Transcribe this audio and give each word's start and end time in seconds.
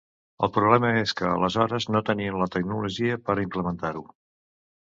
El 0.45 0.49
problema 0.53 0.89
és 1.01 1.13
que 1.19 1.27
aleshores 1.33 1.87
no 1.97 2.03
tenien 2.09 2.39
la 2.45 2.49
tecnologia 2.57 3.23
per 3.29 3.37
a 3.39 3.45
implementar-ho. 3.47 4.07